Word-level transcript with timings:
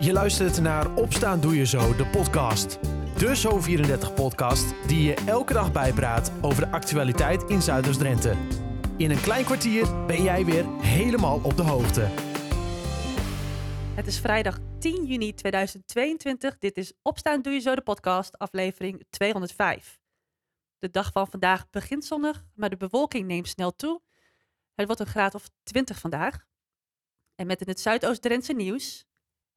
Je 0.00 0.12
luistert 0.12 0.60
naar 0.60 0.94
Opstaan 0.94 1.40
Doe 1.40 1.56
Je 1.56 1.66
Zo, 1.66 1.96
de 1.96 2.06
podcast. 2.06 2.80
De 3.18 3.36
Zo34-podcast 3.36 4.88
die 4.88 5.02
je 5.02 5.14
elke 5.14 5.52
dag 5.52 5.72
bijpraat 5.72 6.32
over 6.40 6.64
de 6.64 6.70
actualiteit 6.70 7.42
in 7.42 7.62
Zuiders-Drenthe. 7.62 8.36
In 8.96 9.10
een 9.10 9.20
klein 9.20 9.44
kwartier 9.44 10.06
ben 10.06 10.22
jij 10.22 10.44
weer 10.44 10.80
helemaal 10.80 11.40
op 11.42 11.56
de 11.56 11.62
hoogte. 11.62 12.00
Het 13.94 14.06
is 14.06 14.20
vrijdag 14.20 14.58
10 14.78 15.04
juni 15.04 15.34
2022. 15.34 16.58
Dit 16.58 16.76
is 16.76 16.92
Opstaan 17.02 17.42
Doe 17.42 17.52
Je 17.52 17.60
Zo, 17.60 17.74
de 17.74 17.82
podcast, 17.82 18.38
aflevering 18.38 19.04
205. 19.10 20.00
De 20.78 20.90
dag 20.90 21.12
van 21.12 21.28
vandaag 21.28 21.70
begint 21.70 22.04
zonnig, 22.04 22.44
maar 22.54 22.70
de 22.70 22.76
bewolking 22.76 23.26
neemt 23.26 23.48
snel 23.48 23.76
toe. 23.76 24.00
Het 24.74 24.86
wordt 24.86 25.00
een 25.00 25.06
graad 25.06 25.34
of 25.34 25.48
20 25.62 25.98
vandaag. 25.98 26.46
En 27.34 27.46
met 27.46 27.60
in 27.60 27.68
het 27.68 27.80
Zuidoost-Drentse 27.80 28.52
nieuws. 28.52 29.07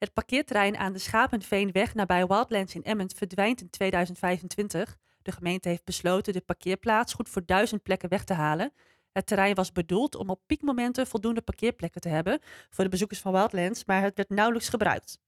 Het 0.02 0.14
parkeerterrein 0.14 0.78
aan 0.78 0.94
de 0.94 1.00
Schapenveenweg 1.00 1.94
nabij 1.94 2.28
Wildlands 2.28 2.76
in 2.76 2.84
Emmen 2.84 3.16
verdwijnt 3.16 3.62
in 3.62 3.70
2025. 3.70 4.98
De 5.22 5.32
gemeente 5.32 5.70
heeft 5.70 5.84
besloten 5.84 6.34
de 6.34 6.42
parkeerplaats 6.42 7.14
goed 7.14 7.30
voor 7.30 7.46
duizend 7.46 7.84
plekken 7.84 8.10
weg 8.10 8.24
te 8.24 8.34
halen. 8.34 8.74
Het 9.12 9.28
terrein 9.28 9.56
was 9.56 9.72
bedoeld 9.72 10.16
om 10.16 10.30
op 10.30 10.42
piekmomenten 10.46 11.08
voldoende 11.08 11.42
parkeerplekken 11.42 12.02
te 12.02 12.10
hebben 12.10 12.40
voor 12.70 12.84
de 12.84 12.90
bezoekers 12.90 13.20
van 13.20 13.32
Wildlands, 13.32 13.86
maar 13.86 14.02
het 14.02 14.18
werd 14.18 14.30
nauwelijks 14.30 14.70
gebruikt. 14.70 15.20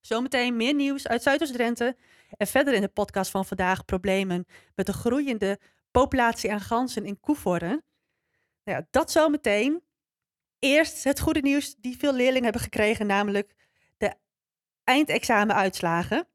Zometeen 0.00 0.56
meer 0.56 0.74
nieuws 0.74 1.08
uit 1.08 1.22
Zuidoost-Drenthe. 1.22 1.96
En 2.36 2.46
verder 2.46 2.74
in 2.74 2.80
de 2.80 2.88
podcast 2.88 3.30
van 3.30 3.44
vandaag 3.44 3.84
problemen 3.84 4.46
met 4.74 4.86
de 4.86 4.92
groeiende 4.92 5.60
populatie 5.90 6.52
aan 6.52 6.60
ganzen 6.60 7.04
in 7.04 7.20
Koevoorden. 7.20 7.84
Nou 8.64 8.78
ja, 8.78 8.86
dat 8.90 9.10
zometeen. 9.10 9.82
Eerst 10.58 11.04
het 11.04 11.20
goede 11.20 11.40
nieuws 11.40 11.74
die 11.74 11.96
veel 11.96 12.12
leerlingen 12.12 12.42
hebben 12.42 12.60
gekregen, 12.60 13.06
namelijk 13.06 13.54
de 13.96 14.14
eindexamenuitslagen. 14.84 16.26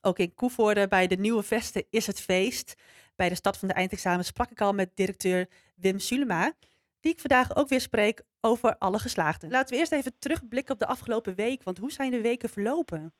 Ook 0.00 0.18
in 0.18 0.34
Koevoorde 0.34 0.88
bij 0.88 1.06
de 1.06 1.16
Nieuwe 1.16 1.42
Vesten 1.42 1.84
is 1.90 2.06
het 2.06 2.20
feest. 2.20 2.74
Bij 3.16 3.28
de 3.28 3.34
stad 3.34 3.58
van 3.58 3.68
de 3.68 3.74
eindexamen 3.74 4.24
sprak 4.24 4.50
ik 4.50 4.60
al 4.60 4.72
met 4.72 4.96
directeur 4.96 5.46
Wim 5.76 5.98
Sulema, 5.98 6.52
die 7.00 7.12
ik 7.12 7.20
vandaag 7.20 7.56
ook 7.56 7.68
weer 7.68 7.80
spreek 7.80 8.22
over 8.40 8.76
alle 8.78 8.98
geslaagden. 8.98 9.50
Laten 9.50 9.74
we 9.74 9.80
eerst 9.80 9.92
even 9.92 10.18
terugblikken 10.18 10.74
op 10.74 10.80
de 10.80 10.86
afgelopen 10.86 11.34
week, 11.34 11.62
want 11.62 11.78
hoe 11.78 11.92
zijn 11.92 12.10
de 12.10 12.20
weken 12.20 12.48
verlopen? 12.48 13.12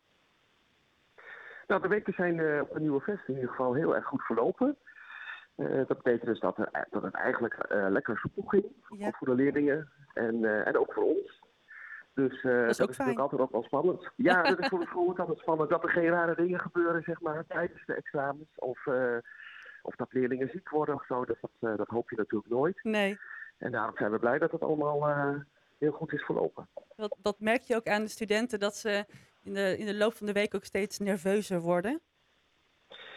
Nou, 1.67 1.83
de 1.83 1.89
weken 1.89 2.13
zijn 2.13 2.37
uh, 2.37 2.61
op 2.61 2.73
de 2.73 2.81
Nieuwe 2.81 3.01
Vesten 3.01 3.29
in 3.29 3.35
ieder 3.35 3.51
geval 3.51 3.75
heel 3.75 3.95
erg 3.95 4.05
goed 4.05 4.23
verlopen. 4.23 4.77
Uh, 5.57 5.87
dat 5.87 5.97
betekent 6.03 6.25
dus 6.27 6.41
dat, 6.41 6.59
er, 6.59 6.87
dat 6.91 7.03
het 7.03 7.15
eigenlijk 7.15 7.67
uh, 7.73 7.87
lekker 7.89 8.19
soepel 8.19 8.43
ging, 8.43 8.65
Ja. 8.99 9.07
ook 9.07 9.17
voor 9.17 9.27
de 9.29 9.35
leerlingen 9.43 9.89
en, 10.15 10.65
en 10.65 10.77
ook 10.79 10.93
voor 10.93 11.05
ons. 11.05 11.41
Dus 12.15 12.43
Dat 12.43 12.69
is 12.69 12.77
dat 12.77 12.83
ook 12.83 12.91
is 12.91 12.97
natuurlijk 12.97 13.19
altijd 13.19 13.41
ook 13.41 13.51
wel 13.53 13.63
spannend. 13.63 14.11
Ja, 14.17 14.43
dat 14.43 14.59
is 14.59 14.69
voor 14.69 14.81
de 14.81 14.87
school 14.87 15.09
ook 15.09 15.19
altijd 15.19 15.39
spannend 15.39 15.71
dat 15.71 15.83
er 15.83 15.89
geen 15.91 16.09
rare 16.09 16.35
dingen 16.35 16.61
gebeuren, 16.61 17.03
zeg 17.03 17.21
maar, 17.21 17.45
tijdens 17.49 17.85
de 17.87 17.95
examens. 17.95 18.49
Of, 18.55 18.87
eh, 18.87 19.17
of 19.83 19.95
dat 19.97 20.13
leerlingen 20.13 20.49
ziek 20.53 20.69
worden 20.69 20.95
of 20.95 21.07
zo. 21.07 21.25
Dus 21.25 21.41
dat, 21.41 21.51
eh, 21.71 21.77
dat 21.77 21.89
hoop 21.89 22.11
je 22.11 22.17
natuurlijk 22.17 22.51
nooit. 22.53 22.79
Nee, 22.85 23.19
En 23.59 23.73
daarom 23.73 23.97
zijn 23.97 24.11
we 24.11 24.19
blij 24.19 24.39
dat 24.39 24.51
het 24.53 24.63
allemaal 24.63 25.09
eh, 25.09 25.35
heel 25.79 25.93
goed 25.93 26.13
is 26.13 26.23
verlopen. 26.23 26.69
dat, 26.97 27.17
dat 27.23 27.41
merk 27.41 27.63
je 27.63 27.77
ook 27.77 27.87
aan 27.87 28.03
de 28.03 28.09
studenten, 28.09 28.61
dat 28.61 28.77
ze 28.77 29.05
in 29.43 29.55
de, 29.55 29.79
in 29.79 29.87
de 29.87 29.95
loop 29.97 30.15
van 30.15 30.27
de 30.27 30.33
week 30.33 30.55
ook 30.55 30.65
steeds 30.65 30.99
nerveuzer 30.99 31.61
worden. 31.61 32.01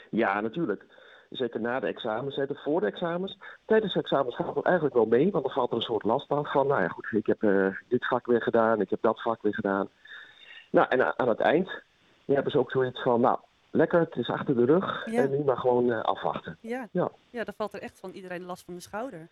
Ja, 0.09 0.41
natuurlijk. 0.41 0.85
Zeker 1.29 1.61
na 1.61 1.79
de 1.79 1.87
examens, 1.87 2.35
zeker 2.35 2.59
voor 2.63 2.79
de 2.79 2.85
examens. 2.87 3.37
Tijdens 3.65 3.93
de 3.93 3.99
examens 3.99 4.35
gaat 4.35 4.55
het 4.55 4.65
eigenlijk 4.65 4.95
wel 4.95 5.05
mee, 5.05 5.31
want 5.31 5.43
dan 5.43 5.53
valt 5.53 5.69
er 5.69 5.75
een 5.75 5.81
soort 5.81 6.03
last 6.03 6.29
af 6.29 6.51
van, 6.51 6.67
nou 6.67 6.81
ja 6.81 6.87
goed, 6.87 7.07
ik 7.11 7.25
heb 7.25 7.43
eh, 7.43 7.67
dit 7.87 8.07
vak 8.07 8.25
weer 8.25 8.41
gedaan, 8.41 8.81
ik 8.81 8.89
heb 8.89 9.01
dat 9.01 9.21
vak 9.21 9.41
weer 9.41 9.53
gedaan. 9.53 9.89
Nou, 10.69 10.87
en 10.89 11.17
aan 11.19 11.27
het 11.29 11.39
eind 11.39 11.69
ja, 12.25 12.33
hebben 12.33 12.51
ze 12.51 12.59
ook 12.59 12.71
zoiets 12.71 13.01
van, 13.01 13.21
nou, 13.21 13.39
lekker, 13.71 13.99
het 13.99 14.15
is 14.15 14.29
achter 14.29 14.55
de 14.55 14.65
rug 14.65 15.05
Ja. 15.11 15.21
en 15.21 15.29
nu 15.31 15.43
maar 15.43 15.57
gewoon 15.57 15.91
eh, 15.91 16.01
afwachten. 16.01 16.57
Ja. 16.61 16.87
Ja. 16.91 17.11
ja, 17.29 17.43
dan 17.43 17.53
valt 17.57 17.73
er 17.73 17.81
echt 17.81 17.99
van 17.99 18.11
iedereen 18.11 18.43
last 18.45 18.65
van 18.65 18.73
de 18.73 18.79
schouder. 18.81 19.27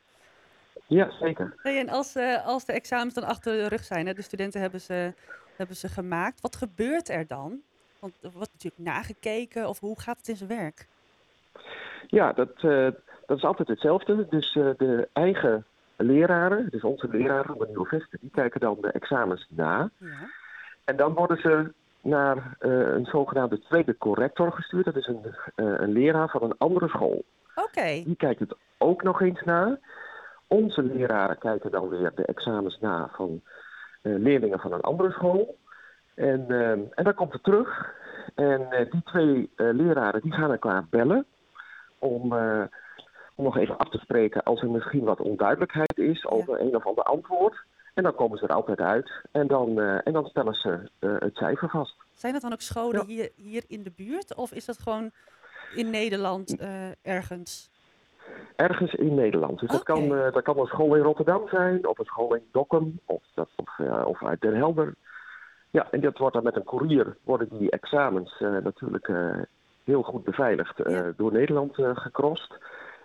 Ja, 0.88 1.12
zeker. 1.20 1.54
Hey, 1.58 1.80
en 1.80 1.90
als, 1.90 2.16
eh, 2.16 2.46
als 2.46 2.66
de 2.66 2.74
examens 2.74 3.14
dan 3.14 3.24
achter 3.24 3.54
de 3.54 3.68
rug 3.68 3.84
zijn, 3.84 4.08
hè, 4.08 4.14
de 4.14 4.22
studenten 4.22 4.62
hebben 4.62 4.82
ze, 4.82 5.14
hebben 5.56 5.76
ze 5.76 5.88
gemaakt, 5.88 6.42
wat 6.42 6.56
gebeurt 6.56 7.10
er 7.10 7.28
dan? 7.28 7.62
Want 8.00 8.14
er 8.22 8.32
wordt 8.32 8.52
natuurlijk 8.54 8.84
nagekeken, 8.84 9.68
of 9.68 9.80
hoe 9.80 10.00
gaat 10.00 10.18
het 10.18 10.28
in 10.28 10.36
zijn 10.36 10.50
werk? 10.50 10.88
Ja, 12.08 12.34
dat, 12.34 12.50
eh, 12.56 12.88
dat 13.26 13.38
is 13.38 13.44
altijd 13.44 13.68
hetzelfde. 13.68 14.28
Dus 14.30 14.56
eh, 14.56 14.70
de 14.78 15.10
eigen 15.14 15.66
leraren, 15.98 16.68
dus 16.70 16.82
onze 16.82 17.08
leraren 17.08 17.46
van 17.46 17.58
de 17.58 17.68
Nieuwe 17.68 17.86
Vesten, 17.86 18.20
die 18.22 18.30
kijken 18.30 18.60
dan 18.60 18.78
de 18.82 18.92
examens 18.92 19.48
na. 19.50 19.90
Ja. 19.98 20.30
En 20.84 20.96
dan 20.96 21.14
worden 21.14 21.38
ze 21.38 21.72
naar 22.02 22.56
eh, 22.60 22.72
een 22.72 23.06
zogenaamde 23.06 23.60
tweede 23.60 23.98
corrector 23.98 24.52
gestuurd. 24.52 24.86
Dat 24.86 24.96
is 24.96 25.08
een, 25.08 25.36
een 25.56 25.92
leraar 25.92 26.30
van 26.30 26.44
een 26.44 26.58
andere 26.58 26.88
school. 26.88 27.24
Oké, 27.56 28.04
Die 28.04 28.16
kijkt 28.16 28.40
het 28.40 28.56
ook 28.78 29.04
nog 29.04 29.22
eens 29.22 29.42
na. 29.42 29.80
Onze 30.48 30.84
leraren 30.84 31.38
kijken 31.38 31.72
dan 31.72 31.90
weer 31.90 32.12
de 32.16 32.26
examens 32.26 32.80
na 32.80 33.10
van 33.16 33.42
leerlingen 34.02 34.60
van 34.60 34.74
een 34.74 34.82
andere 34.82 35.12
school. 35.12 35.58
En, 36.16 36.46
en 36.94 37.04
dan 37.04 37.14
komt 37.14 37.34
het 37.34 37.44
terug. 37.44 37.94
En 38.36 38.88
die 38.92 39.04
twee 39.04 39.50
leraren 39.56 40.22
die 40.22 40.32
gaan 40.32 40.52
elkaar 40.52 40.86
bellen 40.90 41.26
om, 42.04 42.34
eh, 42.34 42.64
om 43.36 43.44
nog 43.44 43.58
even 43.58 43.78
af 43.78 43.90
te 43.90 43.98
spreken 43.98 44.44
als 44.44 44.62
er 44.62 44.70
misschien 44.70 45.04
wat 45.04 45.20
onduidelijkheid 45.22 45.98
is 45.98 46.26
over 46.26 46.62
een 46.62 46.76
of 46.76 46.86
ander 46.86 47.04
antwoord. 47.04 47.56
En 47.94 48.04
dan 48.04 48.16
komen 48.16 48.38
ze 48.38 48.44
er 48.44 48.54
altijd 48.54 48.80
uit 48.80 49.12
en 49.32 49.48
dan, 49.48 49.80
eh, 49.80 50.08
en 50.08 50.14
dan 50.14 50.26
stellen 50.26 50.54
ze 50.54 50.90
eh, 51.00 51.16
het 51.20 51.36
cijfer 51.36 51.70
vast. 51.70 51.96
zijn 52.14 52.34
dat 52.34 52.42
dan 52.42 52.54
ook 52.54 52.62
scholen 52.62 53.00
Ja. 53.00 53.06
hier, 53.06 53.30
hier 53.36 53.64
in 53.68 53.84
de 53.84 53.92
buurt, 53.96 54.36
of 54.36 54.52
is 54.52 54.66
dat 54.66 54.80
gewoon 54.80 55.12
in 55.76 55.90
Nederland 55.90 56.58
ergens? 57.02 57.72
Ergens 58.56 58.94
in 58.94 59.16
Nederland. 59.16 59.60
Dus 59.60 59.70
dat, 59.70 59.84
kan, 59.84 60.10
dat 60.10 60.42
kan 60.42 60.60
een 60.60 60.66
school 60.66 60.96
in 60.96 61.02
Rotterdam 61.02 61.48
zijn, 61.48 61.88
of 61.88 62.00
een 62.00 62.06
school 62.06 62.36
in 62.36 62.44
Dokkum, 62.52 63.00
of, 63.06 63.24
dat, 63.34 63.50
of, 63.56 63.80
of 64.06 64.24
uit 64.24 64.42
Den 64.42 64.56
Helder. 64.56 64.94
Ja, 65.70 65.88
en 65.92 66.02
dat 66.02 66.18
wordt 66.18 66.34
dan 66.34 66.44
met 66.44 66.56
een 66.56 66.64
koerier, 66.64 67.18
worden 67.24 67.50
die 67.58 67.70
examens 67.72 68.40
natuurlijk 68.40 69.08
eh, 69.08 69.40
heel 69.84 70.02
goed 70.04 70.24
beveiligd 70.24 70.80
eh, 70.80 70.94
Ja. 70.96 71.14
door 71.18 71.32
Nederland 71.32 71.78
eh 71.80 71.90
gecrossed. 71.98 72.58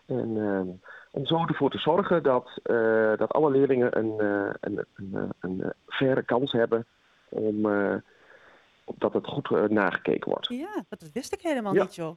En 0.06 0.36
eh, 0.36 0.88
om 1.10 1.26
zo 1.26 1.44
ervoor 1.46 1.70
te 1.70 1.78
zorgen 1.78 2.22
dat, 2.22 2.50
eh, 2.62 3.12
dat 3.16 3.32
alle 3.32 3.50
leerlingen 3.50 3.98
een, 3.98 4.20
eh, 4.20 4.54
een, 4.60 4.84
een, 4.94 5.10
eh, 5.14 5.22
een, 5.40 5.62
eh, 5.62 5.68
faire 5.86 6.22
kans 6.22 6.52
hebben 6.52 6.86
om 7.28 7.70
eh, 7.72 7.94
dat 8.96 9.12
het 9.12 9.26
goed 9.26 9.50
eh, 9.50 9.62
nagekeken 9.64 10.30
wordt. 10.30 10.48
Ja, 10.48 10.84
dat 10.88 11.10
wist 11.12 11.32
ik 11.32 11.40
helemaal 11.42 11.74
Ja. 11.74 11.82
niet, 11.82 11.94
joh. 11.94 12.16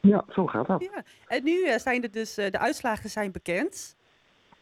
Ja, 0.00 0.24
zo 0.28 0.46
gaat 0.46 0.66
dat. 0.66 0.82
Ja. 0.82 1.02
En 1.26 1.44
nu 1.44 1.64
eh, 1.64 1.78
zijn 1.78 2.02
er 2.02 2.10
dus, 2.10 2.36
eh, 2.36 2.50
de 2.50 2.58
uitslagen 2.58 3.10
zijn 3.10 3.32
bekend. 3.32 3.96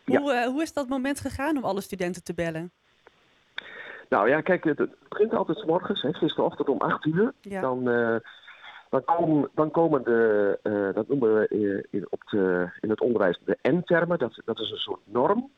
Ja. 0.05 0.21
Hoe, 0.21 0.33
eh, 0.33 0.47
hoe 0.47 0.63
is 0.63 0.73
dat 0.73 0.89
moment 0.89 1.21
gegaan 1.21 1.57
om 1.57 1.65
alle 1.65 1.81
studenten 1.81 2.23
te 2.25 2.35
bellen? 2.35 2.71
Nou 4.09 4.29
ja, 4.29 4.41
kijk, 4.41 4.65
het, 4.65 4.89
begint 5.09 5.33
altijd 5.35 5.59
's 5.59 5.65
morgens, 5.65 6.03
hè, 6.03 6.13
gisterochtend 6.13 6.69
om 6.69 6.79
8 6.81 7.05
uur. 7.05 7.33
Ja. 7.41 7.61
Dan, 7.61 7.89
eh, 7.91 8.17
dan, 8.93 9.05
komen, 9.05 9.51
dan 9.55 9.71
komen 9.71 10.05
de, 10.05 10.59
eh, 10.63 10.95
dat 10.95 11.09
noemen 11.09 11.35
we 11.35 11.49
eh, 11.49 11.99
in, 12.01 12.07
op 12.11 12.23
de, 12.31 12.71
in 12.81 12.91
het 12.91 13.01
onderwijs 13.01 13.39
de 13.45 13.59
N-termen. 13.63 14.19
Dat, 14.19 14.41
dat 14.45 14.59
is 14.59 14.71
een 14.71 14.77
soort 14.77 15.01
norm 15.05 15.51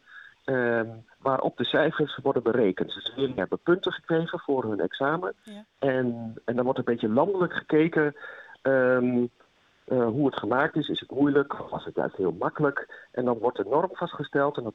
ehm, 0.45 0.89
waarop 1.19 1.57
de 1.57 1.65
cijfers 1.65 2.19
worden 2.23 2.43
berekend. 2.43 2.95
Dus 2.95 3.05
de 3.05 3.13
leerlingen 3.15 3.39
hebben 3.39 3.59
punten 3.59 3.93
gekregen 3.93 4.39
voor 4.39 4.65
hun 4.65 4.81
examen. 4.81 5.35
Ja. 5.43 5.65
En, 5.79 6.35
en 6.45 6.55
dan 6.57 6.65
wordt 6.65 6.79
een 6.79 6.85
beetje 6.85 7.09
landelijk 7.09 7.53
gekeken 7.53 8.15
ehm, 8.63 9.27
eh, 9.85 10.07
hoe 10.07 10.27
het 10.27 10.39
gemaakt 10.39 10.77
is. 10.77 10.89
Is 10.89 11.01
het 11.01 11.11
moeilijk 11.11 11.61
of 11.61 11.71
was 11.71 11.85
het 11.85 11.95
juist 11.95 12.17
heel 12.17 12.37
makkelijk? 12.39 13.09
En 13.13 13.25
dan 13.25 13.39
wordt 13.39 13.57
de 13.57 13.65
norm 13.65 13.91
vastgesteld 13.93 14.57
en, 14.57 14.63
dat, 14.63 14.75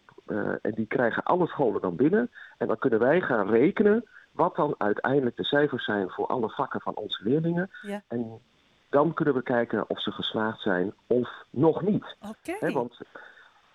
en 0.61 0.71
die 0.71 0.87
krijgen 0.87 1.23
alle 1.23 1.47
scholen 1.47 1.81
dan 1.81 1.95
binnen. 1.95 2.31
En 2.57 2.67
dan 2.67 2.77
kunnen 2.77 2.99
wij 2.99 3.21
gaan 3.21 3.49
rekenen 3.49 4.05
wat 4.39 4.55
dan 4.55 4.75
uiteindelijk 4.77 5.37
de 5.37 5.43
cijfers 5.43 5.85
zijn 5.85 6.09
voor 6.09 6.27
alle 6.27 6.49
vakken 6.49 6.81
van 6.81 6.95
onze 6.95 7.23
leerlingen. 7.23 7.69
Ja. 7.81 8.01
En 8.07 8.39
dan 8.89 9.13
kunnen 9.13 9.33
we 9.33 9.43
kijken 9.43 9.89
of 9.89 10.01
ze 10.01 10.11
geslaagd 10.11 10.61
zijn 10.61 10.93
of 11.07 11.29
nog 11.49 11.81
niet. 11.81 12.15
Oké. 12.29 12.71
Want, 12.71 12.97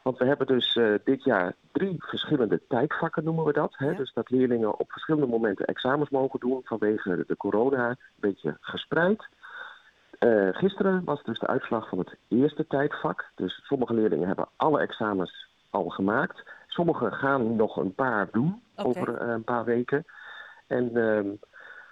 want 0.02 0.18
we 0.18 0.24
hebben 0.24 0.46
dus 0.46 0.76
eh, 0.76 0.94
dit 1.04 1.24
jaar 1.24 1.54
drie 1.72 1.96
verschillende 1.98 2.60
tijdvakken, 2.68 3.24
noemen 3.24 3.44
we 3.44 3.52
dat. 3.52 3.74
Hè? 3.76 3.90
Ja. 3.90 3.96
Dus 3.96 4.12
dat 4.12 4.30
leerlingen 4.30 4.78
op 4.78 4.92
verschillende 4.92 5.26
momenten 5.26 5.66
examens 5.66 6.10
mogen 6.10 6.40
doen 6.40 6.60
vanwege 6.64 7.24
de 7.26 7.36
corona, 7.36 7.88
een 7.88 7.96
beetje 8.16 8.56
gespreid. 8.60 9.28
Eh, 10.18 10.48
gisteren 10.52 11.04
was 11.04 11.22
dus 11.22 11.38
de 11.38 11.46
uitslag 11.46 11.88
van 11.88 11.98
het 11.98 12.16
eerste 12.28 12.66
tijdvak. 12.66 13.30
Dus 13.34 13.60
sommige 13.64 13.94
leerlingen 13.94 14.26
hebben 14.26 14.48
alle 14.56 14.80
examens 14.80 15.48
al 15.70 15.88
gemaakt. 15.88 16.42
Sommigen 16.66 17.12
gaan 17.12 17.56
nog 17.56 17.76
een 17.76 17.94
paar 17.94 18.28
doen 18.32 18.62
over 18.76 19.16
eh, 19.16 19.28
een 19.28 19.44
paar 19.44 19.64
weken. 19.64 20.04
En 20.66 20.96
ehm, 20.96 21.28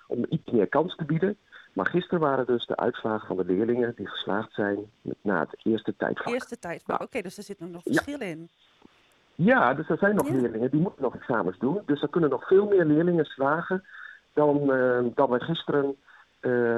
om 0.06 0.24
iets 0.28 0.50
meer 0.50 0.66
kans 0.68 0.96
te 0.96 1.04
bieden. 1.04 1.36
Maar 1.72 1.86
gisteren 1.86 2.20
waren 2.20 2.46
dus 2.46 2.66
de 2.66 2.76
uitslagen 2.76 3.26
van 3.26 3.36
de 3.36 3.44
leerlingen 3.44 3.92
die 3.96 4.08
geslaagd 4.08 4.52
zijn 4.52 4.78
na 5.20 5.40
het 5.40 5.56
eerste 5.62 5.96
tijdvak. 5.96 6.32
Eerste 6.32 6.58
tijd. 6.58 6.86
Nou. 6.86 7.02
Oké, 7.02 7.20
dus 7.22 7.36
er 7.36 7.42
zit 7.42 7.60
nog 7.60 7.70
Ja. 7.70 7.80
verschil 7.92 8.20
in. 8.20 8.48
Ja, 9.34 9.74
dus 9.74 9.88
er 9.88 9.98
zijn 9.98 10.14
nog 10.14 10.28
Ja. 10.28 10.34
leerlingen 10.34 10.70
die 10.70 10.80
moeten 10.80 11.02
nog 11.02 11.14
examens 11.14 11.58
doen. 11.58 11.82
Dus 11.86 12.02
er 12.02 12.08
kunnen 12.08 12.30
nog 12.30 12.46
veel 12.46 12.66
meer 12.66 12.84
leerlingen 12.84 13.24
slagen 13.24 13.84
dan, 14.32 14.56
uh, 14.76 15.04
dan 15.14 15.30
we 15.30 15.40
gisteren 15.40 15.96
uh, 16.40 16.76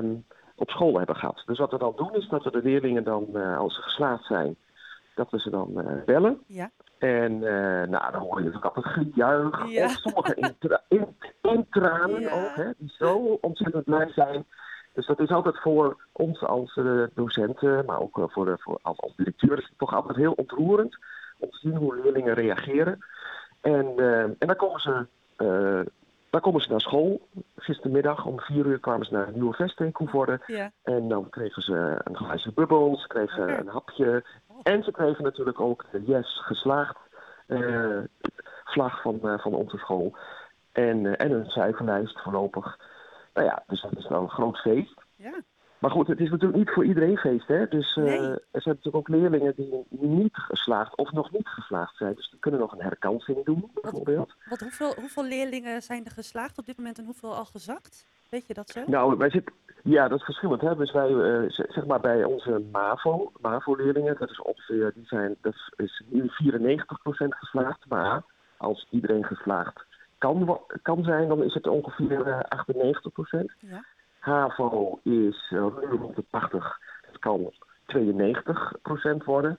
op 0.55 0.71
school 0.71 0.97
hebben 0.99 1.17
gehad. 1.17 1.43
Dus 1.47 1.59
wat 1.59 1.71
we 1.71 1.79
dan 1.79 1.93
doen 1.97 2.15
is 2.15 2.29
dat 2.29 2.45
we 2.45 2.51
de 2.51 2.63
leerlingen 2.63 3.05
dan, 3.05 3.27
uh, 3.33 3.59
als 3.59 3.75
ze 3.75 3.83
geslaagd 3.83 4.25
zijn, 4.25 4.57
dat 5.15 5.31
we 5.31 5.39
ze 5.41 5.51
dan 5.51 6.03
bellen. 6.07 6.43
Ja. 6.47 6.71
En 6.99 7.39
nou, 7.91 8.13
dan 8.13 8.21
hoor 8.21 8.39
je 8.39 8.45
natuurlijk 8.45 8.77
altijd 8.77 8.95
gejuich. 8.95 9.69
Ja. 9.71 9.85
Of 9.85 9.91
sommigen 9.91 10.37
in, 10.37 10.57
tra 10.59 10.83
in, 10.89 11.17
in 11.43 11.67
tranen 11.71 12.21
ja. 12.21 12.31
ook, 12.31 12.57
hè, 12.57 12.71
die 12.77 12.93
zo 12.99 13.39
ontzettend 13.41 13.85
blij 13.85 14.09
zijn. 14.15 14.45
Dus 14.93 15.07
dat 15.07 15.21
is 15.21 15.31
altijd 15.31 15.61
voor 15.61 15.97
ons 16.13 16.43
als 16.43 16.81
docenten, 17.15 17.85
maar 17.85 18.01
ook 18.01 18.29
voor, 18.31 18.59
voor 18.61 18.79
als, 18.83 19.01
als 19.01 19.17
directeur, 19.17 19.59
is 19.59 19.69
het 19.69 19.79
toch 19.79 19.95
altijd 19.95 20.17
heel 20.17 20.33
ontroerend 20.33 20.99
om 21.39 21.51
te 21.51 21.59
zien 21.59 21.77
hoe 21.77 22.01
leerlingen 22.03 22.35
reageren. 22.35 22.99
En, 23.61 23.93
uh, 23.97 24.23
en 24.23 24.37
dan 24.39 24.57
komen 24.57 24.81
ze, 24.81 25.07
dan 26.31 26.41
komen 26.41 26.61
ze 26.61 26.71
naar 26.71 26.81
school. 26.81 27.29
Gistermiddag 27.57 28.27
om 28.27 28.41
vier 28.41 28.67
uur 28.67 28.79
kwamen 28.79 29.07
ze 29.07 29.13
naar 29.13 29.29
een 29.29 29.35
nieuwe 29.35 29.55
vesting 29.55 29.89
in 29.89 29.95
Koevoorde. 29.95 30.41
Ja. 30.47 30.71
En 30.83 31.09
dan 31.09 31.31
kregen 31.31 31.63
ze 31.63 32.01
een 32.05 32.17
glaasje 32.17 32.53
bubbel, 32.53 32.97
ze 32.97 33.07
kregen 33.07 33.43
okay. 33.43 33.59
een 33.59 33.69
hapje. 33.69 34.25
En 34.65 34.83
ze 34.83 34.91
kregen 34.91 35.25
natuurlijk 35.25 35.61
ook 35.61 35.85
de 35.93 36.03
yes 36.03 36.41
geslaagd 36.45 36.99
uh, 37.47 37.99
vlag 38.65 39.03
van, 39.03 39.21
van 39.41 39.55
onze 39.55 39.77
school. 39.77 40.17
En, 40.73 41.17
en 41.17 41.31
een 41.31 41.51
cijferlijst 41.51 42.21
voorlopig. 42.21 42.79
Nou 43.35 43.47
ja, 43.47 43.63
dus 43.67 43.81
dat 43.83 43.97
is 43.97 44.09
wel 44.09 44.23
een 44.23 44.31
groot 44.31 44.59
feest. 44.59 44.95
Ja. 45.17 45.33
Maar 45.79 45.91
goed, 45.91 46.07
het 46.07 46.21
is 46.21 46.31
natuurlijk 46.31 46.59
niet 46.59 46.71
voor 46.71 46.85
iedereen 46.85 47.17
feest. 47.17 47.49
Hè? 47.49 47.69
Dus 47.69 47.95
nee. 47.95 48.19
er 48.19 48.63
zijn 48.63 48.75
natuurlijk 48.75 48.97
ook 48.97 49.09
leerlingen 49.09 49.55
die 49.57 49.87
niet 49.91 50.37
geslaagd 50.37 50.97
of 50.97 51.13
nog 51.13 51.33
niet 51.33 51.49
geslaagd 51.49 51.97
zijn. 51.97 52.15
Dus 52.15 52.31
die 52.31 52.39
kunnen 52.39 52.61
nog 52.61 52.73
een 52.73 52.83
herkansing 52.83 53.45
doen, 53.45 53.71
bijvoorbeeld. 53.83 54.27
Wat, 54.27 54.49
wat, 54.49 54.61
hoeveel, 54.61 54.95
hoeveel 54.95 55.25
leerlingen 55.25 55.83
zijn 55.83 56.05
er 56.05 56.11
geslaagd 56.11 56.59
op 56.59 56.67
dit 56.67 56.77
moment 56.77 56.99
en 56.99 57.05
hoeveel 57.05 57.35
al 57.35 57.45
gezakt? 57.45 58.07
Weet 58.29 58.47
je 58.47 58.55
dat 58.55 58.71
zo? 58.71 58.83
Nou, 58.87 59.17
wij 59.17 59.31
zitten, 59.31 59.55
ja, 59.85 60.09
dat 60.09 60.19
is 60.19 60.25
verschillend. 60.25 60.61
Hè? 60.61 60.77
Dus 60.77 60.93
wij, 60.93 61.11
uh, 61.11 61.51
zeg 61.51 61.87
maar 61.87 62.01
bij 62.01 62.25
onze 62.25 62.63
MAVO, 62.73 63.33
MAVO-leerlingen, 63.41 64.17
dat 64.19 64.31
is 64.31 64.41
ongeveer, 64.41 64.93
die 64.95 65.07
zijn, 65.07 65.37
dat 65.41 65.55
is 65.77 66.03
nu 66.07 66.29
94% 66.29 67.35
geslaagd. 67.35 67.89
Maar 67.89 68.23
als 68.57 68.87
iedereen 68.91 69.25
geslaagd 69.25 69.85
kan, 70.19 70.61
kan 70.83 71.05
zijn, 71.05 71.29
dan 71.29 71.43
is 71.43 71.55
het 71.55 71.67
ongeveer 71.67 72.27
uh, 72.27 72.41
98%. 72.41 73.45
Ja. 73.59 73.85
HAVO 74.19 75.01
is 75.03 75.51
uh, 75.51 75.67
rond 75.91 76.17
de 76.17 76.25
80, 76.31 76.81
het 77.07 77.19
kan 77.19 77.53
92% 77.97 79.25
worden. 79.25 79.59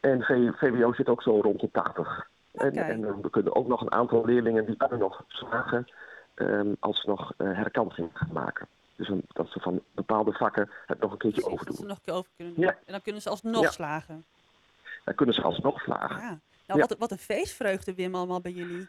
En 0.00 0.22
VWO 0.58 0.92
zit 0.92 1.08
ook 1.08 1.22
zo 1.22 1.40
rond 1.40 1.60
de 1.60 1.70
80. 1.72 2.28
Okay. 2.52 2.70
En, 2.70 3.04
en 3.04 3.22
we 3.22 3.30
kunnen 3.30 3.56
ook 3.56 3.66
nog 3.66 3.80
een 3.80 3.92
aantal 3.92 4.24
leerlingen 4.24 4.66
die 4.66 4.76
kunnen 4.76 4.98
nog 4.98 5.24
slagen 5.28 5.86
um, 6.34 6.76
als 6.80 7.00
ze 7.00 7.08
nog 7.08 7.34
herkansing 7.36 8.10
gaan 8.12 8.32
maken. 8.32 8.66
Dus 8.96 9.08
een, 9.08 9.22
dat 9.32 9.48
ze 9.48 9.60
van 9.60 9.80
bepaalde 9.94 10.32
vakken 10.32 10.70
het 10.86 11.00
nog 11.00 11.12
een 11.12 11.18
keertje 11.18 11.40
Precies, 11.40 11.60
overdoen. 11.60 11.76
Dat 11.76 11.84
ze 11.84 11.88
nog 11.88 11.96
een 11.96 12.04
keer 12.04 12.14
over 12.14 12.30
kunnen 12.36 12.54
doen. 12.54 12.64
Ja. 12.64 12.70
En 12.70 12.92
dan 12.92 13.02
kunnen 13.02 13.22
ze 13.22 13.28
alsnog 13.28 13.62
Ja. 13.62 13.70
slagen. 13.70 14.24
Dan 15.04 15.14
kunnen 15.14 15.34
ze 15.34 15.42
alsnog 15.42 15.80
slagen. 15.80 16.20
Ja. 16.20 16.38
Nou, 16.66 16.80
wat, 16.80 16.98
wat 16.98 17.10
een 17.10 17.18
feestvreugde, 17.18 17.94
Wim, 17.94 18.14
allemaal 18.14 18.40
bij 18.40 18.52
jullie. 18.52 18.88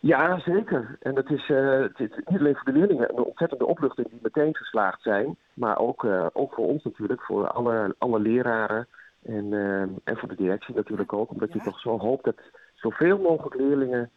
Ja, 0.00 0.38
zeker. 0.38 0.96
En 1.00 1.16
het 1.16 1.30
is, 1.30 1.48
uh, 1.48 1.80
het 1.80 2.00
is 2.00 2.10
niet 2.24 2.38
alleen 2.38 2.54
voor 2.54 2.72
de 2.72 2.78
leerlingen 2.78 3.10
een 3.10 3.24
ontzettende 3.24 3.66
opluchting 3.66 4.08
die 4.08 4.18
meteen 4.22 4.56
geslaagd 4.56 5.02
zijn, 5.02 5.36
maar 5.54 5.78
ook, 5.78 6.02
uh, 6.04 6.26
ook 6.32 6.54
voor 6.54 6.66
ons 6.66 6.84
natuurlijk, 6.84 7.22
voor 7.22 7.48
alle, 7.48 7.94
alle 7.98 8.20
leraren 8.20 8.88
en, 9.22 9.44
uh, 9.44 9.80
en 9.80 10.16
voor 10.16 10.28
de 10.28 10.36
directie 10.36 10.74
natuurlijk 10.74 11.12
ook, 11.12 11.30
omdat 11.30 11.52
je 11.52 11.60
toch 11.60 11.80
zo 11.80 11.98
hoopt 11.98 12.24
dat 12.24 12.40
zoveel 12.74 13.18
mogelijk 13.18 13.54
leerlingen 13.54 14.10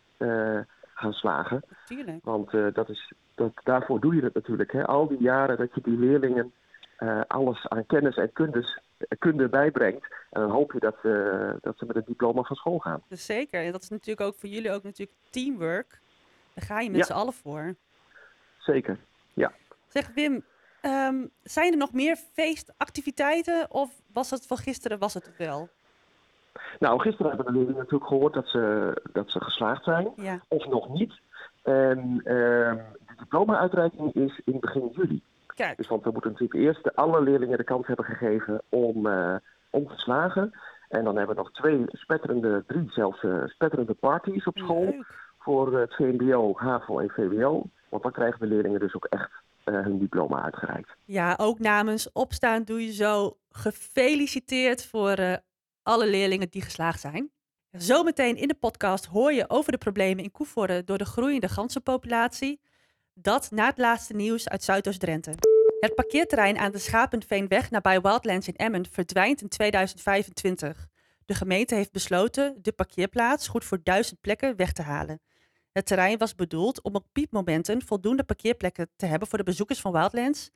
gaan 1.02 1.14
slagen. 1.14 1.64
Tuurlijk. 1.86 2.26
Want 2.26 2.52
dat 2.52 2.90
is, 2.90 3.14
dat, 3.36 3.52
daarvoor 3.64 4.00
doe 4.00 4.16
je 4.16 4.24
het 4.24 4.34
natuurlijk. 4.34 4.72
Hè? 4.72 4.86
Al 4.86 5.08
die 5.08 5.22
jaren 5.22 5.58
dat 5.58 5.76
je 5.76 5.82
die 5.82 5.98
leerlingen 5.98 6.54
alles 7.28 7.68
aan 7.68 7.86
kennis 7.86 8.16
en 8.16 8.34
kundes, 8.34 8.80
kunde 9.20 9.50
bijbrengt. 9.50 10.06
En 10.30 10.42
dan 10.42 10.50
hoop 10.50 10.72
je 10.72 10.80
dat, 10.80 10.96
dat 11.62 11.78
ze 11.78 11.86
met 11.86 11.96
een 11.96 12.04
diploma 12.06 12.42
van 12.42 12.56
school 12.56 12.80
gaan. 12.80 13.02
Dus 13.08 13.26
zeker. 13.26 13.64
En 13.66 13.72
dat 13.72 13.82
is 13.82 13.90
natuurlijk 13.90 14.28
ook 14.28 14.36
voor 14.36 14.50
jullie 14.50 14.72
ook 14.72 14.84
natuurlijk 14.84 15.18
teamwork. 15.30 16.00
Daar 16.54 16.66
ga 16.66 16.80
je 16.80 16.90
met 16.90 17.00
Ja. 17.00 17.06
z'n 17.06 17.12
allen 17.14 17.34
voor. 17.34 17.76
Zeker. 18.58 18.98
Ja. 19.34 19.52
Zeg 19.88 20.14
Wim, 20.14 20.44
ehm, 20.82 21.26
zijn 21.44 21.72
er 21.72 21.78
nog 21.78 21.94
meer 21.94 22.16
feestactiviteiten 22.34 23.72
of 23.72 24.02
was 24.14 24.30
het 24.30 24.48
van 24.48 24.58
gisteren 24.58 25.00
was 25.00 25.14
het 25.14 25.38
wel? 25.38 25.70
Nou, 26.80 27.00
gisteren 27.00 27.28
hebben 27.28 27.46
de 27.46 27.52
leerlingen 27.52 27.82
natuurlijk 27.82 28.10
gehoord 28.10 28.34
dat 28.34 28.48
ze, 28.48 28.94
dat 29.14 29.32
ze 29.32 29.44
geslaagd 29.44 29.84
zijn. 29.84 30.12
Ja. 30.16 30.40
Of 30.48 30.68
nog 30.68 30.90
niet. 30.90 31.20
En 31.64 32.22
ehm, 32.24 32.78
de 33.08 33.16
diploma-uitreiking 33.18 34.14
is 34.14 34.42
in 34.46 34.60
begin 34.60 34.90
juli. 34.94 35.22
Kijk, 35.56 35.78
Dus 35.78 35.88
want 35.88 36.04
we 36.04 36.12
moeten 36.12 36.32
natuurlijk 36.32 36.60
eerst 36.60 36.96
alle 36.96 37.22
leerlingen 37.22 37.58
de 37.58 37.64
kans 37.64 37.88
hebben 37.88 38.06
gegeven 38.06 38.62
om, 38.70 39.08
eh, 39.08 39.36
om 39.70 39.88
te 39.88 39.98
slagen. 39.98 40.52
En 40.90 41.04
dan 41.04 41.18
hebben 41.18 41.36
we 41.36 41.42
nog 41.42 41.52
twee 41.52 41.84
spetterende, 41.88 42.64
drie 42.68 42.92
zelfs 42.92 43.24
eh, 43.24 43.44
spetterende 43.46 43.94
parties 43.94 44.46
op 44.46 44.58
school. 44.58 44.84
leuk. 44.84 45.20
Voor 45.40 45.80
het 45.80 45.96
VMBO, 45.96 46.54
HAVO 46.56 47.00
en 47.00 47.10
VWO. 47.10 47.64
Want 47.90 48.04
dan 48.04 48.12
krijgen 48.12 48.40
de 48.40 48.46
leerlingen 48.46 48.80
dus 48.80 48.96
ook 48.96 49.06
echt 49.06 49.30
eh, 49.64 49.74
hun 49.74 50.00
diploma 50.00 50.42
uitgereikt. 50.42 50.96
Ja, 51.06 51.34
ook 51.38 51.60
namens 51.60 52.12
Opstaan 52.12 52.64
doe 52.64 52.86
je 52.86 52.92
zo 52.92 53.38
gefeliciteerd 53.52 54.86
voor 54.86 55.12
eh, 55.12 55.34
alle 55.84 56.08
leerlingen 56.08 56.50
die 56.50 56.62
geslaagd 56.62 57.00
zijn. 57.00 57.32
Zometeen 57.72 58.38
in 58.38 58.48
de 58.48 58.54
podcast 58.54 59.06
hoor 59.06 59.34
je 59.34 59.50
over 59.50 59.72
de 59.72 59.78
problemen 59.78 60.24
in 60.24 60.32
Koevoorde 60.32 60.84
door 60.84 60.98
de 60.98 61.06
groeiende 61.06 61.50
ganzenpopulatie. 61.50 62.62
Dat 63.14 63.52
na 63.52 63.66
het 63.66 63.78
laatste 63.78 64.14
nieuws 64.14 64.50
uit 64.50 64.64
Zuidoost-Drenthe. 64.64 65.34
Het 65.80 65.96
parkeerterrein 65.96 66.58
aan 66.58 66.72
de 66.72 66.78
Schapenveenweg 66.78 67.70
nabij 67.70 68.02
Wildlands 68.02 68.48
in 68.48 68.56
Emmen 68.56 68.86
verdwijnt 68.92 69.42
in 69.42 69.48
2025. 69.48 70.88
De 71.26 71.34
gemeente 71.34 71.76
heeft 71.76 71.92
besloten 71.92 72.58
de 72.62 72.72
parkeerplaats 72.72 73.48
goed 73.48 73.66
voor 73.66 73.80
duizend 73.84 74.22
plekken 74.22 74.56
weg 74.56 74.74
te 74.74 74.82
halen. 74.82 75.22
Het 75.72 75.86
terrein 75.86 76.18
was 76.18 76.36
bedoeld 76.36 76.82
om 76.82 76.96
op 76.96 77.06
piepmomenten 77.12 77.86
voldoende 77.86 78.24
parkeerplekken 78.24 78.90
te 78.96 79.06
hebben 79.06 79.28
voor 79.28 79.38
de 79.38 79.44
bezoekers 79.44 79.80
van 79.80 79.92
Wildlands, 79.92 80.50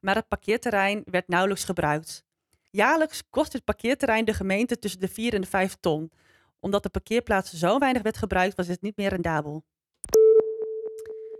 maar 0.00 0.14
het 0.14 0.28
parkeerterrein 0.28 1.02
werd 1.04 1.28
nauwelijks 1.28 1.64
gebruikt. 1.64 2.24
Jaarlijks 2.72 3.22
kost 3.30 3.52
het 3.52 3.64
parkeerterrein 3.64 4.24
de 4.24 4.34
gemeente 4.34 4.78
tussen 4.78 5.00
de 5.00 5.08
4 5.08 5.34
en 5.34 5.40
de 5.40 5.46
5 5.46 5.76
ton. 5.80 6.12
Omdat 6.60 6.82
de 6.82 6.88
parkeerplaats 6.88 7.52
zo 7.52 7.78
weinig 7.78 8.02
werd 8.02 8.16
gebruikt, 8.16 8.56
was 8.56 8.66
het 8.66 8.82
niet 8.82 8.96
meer 8.96 9.08
rendabel. 9.08 9.64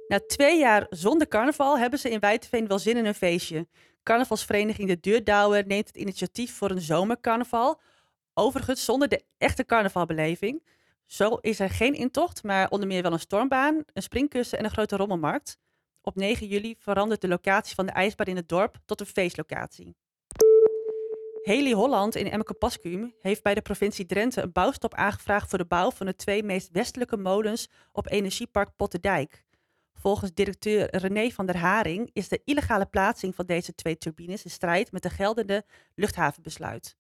Na 0.09 0.21
twee 0.27 0.59
jaar 0.59 0.87
zonder 0.91 1.29
carnaval 1.29 1.79
hebben 1.79 1.99
ze 1.99 2.11
in 2.11 2.21
Wijteveen 2.21 2.67
wel 2.67 2.79
zin 2.79 2.97
in 2.97 3.07
een 3.07 3.15
feestje. 3.15 3.69
Carnavalsvereniging 4.03 4.89
De 4.89 5.01
Deurdouwer 5.01 5.67
neemt 5.67 5.87
het 5.87 5.97
initiatief 5.97 6.55
voor 6.55 6.71
een 6.71 6.81
zomercarnaval. 6.81 7.81
Overigens 8.35 8.85
zonder 8.85 9.09
de 9.09 9.25
echte 9.39 9.65
carnavalbeleving. 9.65 10.67
Zo 11.07 11.35
is 11.35 11.61
er 11.61 11.71
geen 11.71 11.95
intocht, 11.95 12.43
maar 12.43 12.71
onder 12.71 12.89
meer 12.89 13.03
wel 13.03 13.13
een 13.13 13.21
stormbaan, 13.21 13.83
een 13.93 14.03
springkussen 14.03 14.59
en 14.59 14.65
een 14.65 14.71
grote 14.71 14.97
rommelmarkt. 14.97 15.59
Op 16.01 16.15
9 16.15 16.47
juli 16.47 16.77
verandert 16.79 17.21
de 17.21 17.29
locatie 17.29 17.75
van 17.75 17.87
de 17.87 17.93
ijsbaan 17.93 18.27
in 18.27 18.37
het 18.37 18.49
dorp 18.49 18.79
tot 18.85 19.01
een 19.01 19.07
feestlocatie. 19.07 19.97
Heli 21.43 21.75
Holland 21.75 22.17
in 22.17 22.31
Emmeke-Pascuum 22.31 23.15
heeft 23.21 23.43
bij 23.43 23.55
de 23.55 23.63
provincie 23.63 24.07
Drenthe 24.07 24.43
een 24.43 24.53
bouwstop 24.53 24.95
aangevraagd 24.95 25.49
voor 25.49 25.59
de 25.59 25.65
bouw 25.65 25.91
van 25.91 26.07
de 26.07 26.17
twee 26.17 26.43
meest 26.43 26.69
westelijke 26.73 27.17
molens 27.17 27.69
op 27.93 28.11
Energiepark 28.11 28.77
Potterdijk. 28.77 29.45
Volgens 29.93 30.35
directeur 30.35 30.97
René 30.97 31.31
van 31.31 31.47
der 31.47 31.57
Haring 31.57 32.11
is 32.13 32.29
de 32.29 32.41
illegale 32.45 32.87
plaatsing 32.87 33.35
van 33.35 33.47
deze 33.47 33.75
twee 33.75 33.97
turbines 33.97 34.45
in 34.45 34.51
strijd 34.51 34.93
met 34.93 35.03
de 35.03 35.11
geldende 35.11 35.65
luchthavenbesluit. 35.95 36.97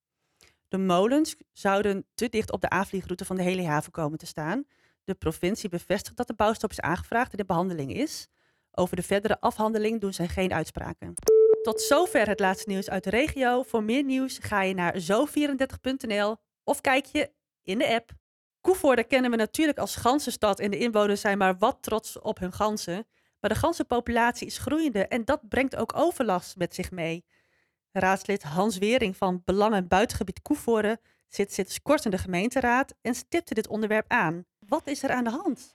De 0.68 0.78
molens 0.78 1.36
zouden 1.52 2.06
te 2.14 2.28
dicht 2.28 2.52
op 2.52 2.60
de 2.60 2.68
aanvliegroute 2.68 3.24
van 3.24 3.36
de 3.36 3.42
hele 3.42 3.66
haven 3.66 3.92
komen 3.92 4.18
te 4.18 4.26
staan. 4.26 4.64
De 5.04 5.14
provincie 5.14 5.68
bevestigt 5.68 6.16
dat 6.16 6.26
de 6.26 6.34
bouwstop 6.34 6.70
is 6.70 6.80
aangevraagd 6.80 7.32
en 7.32 7.38
in 7.38 7.46
behandeling 7.46 7.94
is. 7.94 8.28
Over 8.70 8.96
de 8.96 9.02
verdere 9.02 9.40
afhandeling 9.40 10.00
doen 10.00 10.12
zij 10.12 10.28
geen 10.28 10.52
uitspraken. 10.52 11.14
Tot 11.62 11.80
zover 11.80 12.28
het 12.28 12.40
laatste 12.40 12.70
nieuws 12.70 12.90
uit 12.90 13.04
de 13.04 13.10
regio. 13.10 13.62
Voor 13.62 13.82
meer 13.82 14.04
nieuws 14.04 14.38
ga 14.38 14.62
je 14.62 14.74
naar 14.74 14.94
zo34.nl 14.94 16.36
of 16.64 16.80
kijk 16.80 17.04
je 17.04 17.30
in 17.62 17.78
de 17.78 17.94
app. 17.94 18.10
Koevoorde 18.60 19.04
kennen 19.04 19.30
we 19.30 19.36
natuurlijk 19.36 19.78
als 19.78 19.96
ganzenstad 19.96 20.60
en 20.60 20.70
de 20.70 20.78
inwoners 20.78 21.20
zijn 21.20 21.38
maar 21.38 21.58
wat 21.58 21.78
trots 21.80 22.18
op 22.20 22.38
hun 22.38 22.52
ganzen. 22.52 23.06
Maar 23.40 23.50
de 23.50 23.56
ganzenpopulatie 23.56 24.46
is 24.46 24.58
groeiende 24.58 25.06
en 25.06 25.24
dat 25.24 25.48
brengt 25.48 25.76
ook 25.76 25.96
overlast 25.96 26.56
met 26.56 26.74
zich 26.74 26.90
mee. 26.90 27.24
Raadslid 27.92 28.42
Hans 28.42 28.78
Wering 28.78 29.16
van 29.16 29.42
Belang 29.44 29.74
en 29.74 29.88
Buitengebied 29.88 30.42
Koevoorde 30.42 30.98
zit 31.28 31.52
sinds 31.52 31.82
kort 31.82 32.04
in 32.04 32.10
de 32.10 32.18
gemeenteraad 32.18 32.94
en 33.02 33.14
stipte 33.14 33.54
dit 33.54 33.68
onderwerp 33.68 34.04
aan. 34.08 34.44
Wat 34.58 34.86
is 34.86 35.02
er 35.02 35.10
aan 35.10 35.24
de 35.24 35.30
hand? 35.30 35.74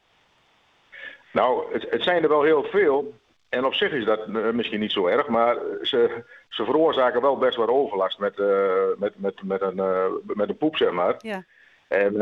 Nou, 1.34 1.74
het, 1.74 1.88
het 1.90 2.04
zijn 2.04 2.24
er 2.24 2.30
wel 2.30 2.44
heel 2.44 2.64
veel. 2.64 3.14
En 3.50 3.66
op 3.66 3.74
zich 3.74 3.92
is 3.92 4.06
dat 4.06 4.20
eh, 4.20 4.50
misschien 4.52 4.80
niet 4.80 4.92
zo 4.92 5.08
erg, 5.08 5.28
maar 5.28 5.56
ze, 5.82 6.24
ze 6.50 6.64
veroorzaken 6.66 7.22
wel 7.22 7.38
best 7.38 7.58
wat 7.58 7.68
overlast 7.70 8.20
met, 8.20 8.40
eh, 8.40 8.84
met, 8.98 9.14
met, 9.20 9.44
met, 9.44 9.62
een, 9.62 9.80
eh, 9.80 10.06
met 10.24 10.50
een 10.50 10.58
poep, 10.58 10.76
zeg 10.78 10.92
maar. 10.92 11.16
Ja, 11.18 11.44
En 11.88 12.14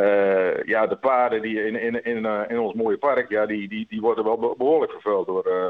ja, 0.65 0.87
de 0.87 0.97
paarden 0.99 1.41
die 1.41 1.65
in, 1.65 1.75
in, 1.75 2.03
in, 2.03 2.25
in 2.49 2.59
ons 2.59 2.73
mooie 2.73 2.97
park, 2.97 3.29
ja, 3.29 3.45
die, 3.45 3.67
die, 3.67 3.85
die 3.89 4.01
worden 4.01 4.23
wel 4.23 4.37
be- 4.37 4.53
behoorlijk 4.57 4.91
vervuild 4.91 5.25
door, 5.27 5.45
eh, 5.45 5.67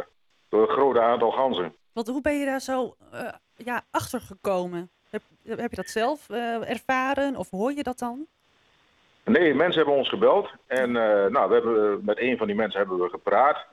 een 0.50 0.68
groot 0.68 0.98
aantal 0.98 1.32
ganzen. 1.32 1.76
Want 1.94 2.08
hoe 2.08 2.22
ben 2.22 2.40
je 2.40 2.46
daar 2.46 2.60
zo 2.62 2.96
uh, 3.14 3.30
ja, 3.56 3.82
achter 3.92 4.22
gekomen? 4.22 4.90
Heb, 5.10 5.22
heb 5.46 5.70
je 5.70 5.76
dat 5.76 5.88
zelf 5.88 6.30
uh, 6.30 6.70
ervaren 6.70 7.36
of 7.36 7.50
hoor 7.50 7.72
je 7.74 7.84
dat 7.84 8.00
dan? 8.00 8.26
Nee, 9.24 9.54
mensen 9.54 9.78
hebben 9.78 9.98
ons 9.98 10.10
gebeld. 10.10 10.50
En 10.68 10.90
uh, 10.90 11.26
nou, 11.26 11.48
we 11.48 11.54
hebben, 11.54 12.06
met 12.06 12.20
een 12.20 12.38
van 12.38 12.48
die 12.48 12.56
mensen 12.56 12.80
hebben 12.80 13.00
we 13.00 13.10
gepraat. 13.10 13.66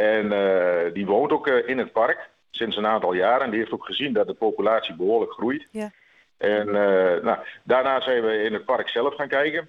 En 0.00 0.92
die 0.92 1.06
woont 1.06 1.32
ook 1.32 1.46
in 1.46 1.78
het 1.78 1.92
park 1.92 2.28
sinds 2.50 2.76
een 2.76 2.86
aantal 2.86 3.12
jaren. 3.12 3.44
En 3.44 3.50
die 3.50 3.58
heeft 3.58 3.72
ook 3.72 3.84
gezien 3.84 4.12
dat 4.12 4.26
de 4.26 4.34
populatie 4.34 4.94
behoorlijk 4.94 5.32
groeit. 5.32 5.66
Ja. 5.70 5.90
En 6.36 6.70
nou, 7.24 7.38
daarna 7.62 8.00
zijn 8.00 8.22
we 8.22 8.42
in 8.42 8.52
het 8.52 8.64
park 8.64 8.88
zelf 8.88 9.14
gaan 9.14 9.28
kijken. 9.28 9.68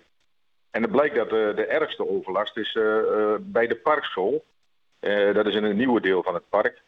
En 0.71 0.81
het 0.81 0.91
blijkt 0.91 1.15
dat 1.15 1.29
de 1.29 1.65
ergste 1.65 2.09
overlast 2.09 2.57
is 2.57 2.71
bij 3.39 3.67
de 3.67 3.79
parkschool. 3.83 4.43
dat 5.33 5.45
is 5.45 5.55
in 5.55 5.63
een 5.63 5.77
nieuwe 5.77 6.01
deel 6.01 6.23
van 6.23 6.33
het 6.33 6.49
park. 6.49 6.81